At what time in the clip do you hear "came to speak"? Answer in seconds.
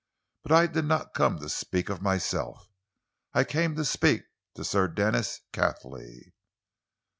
3.43-4.23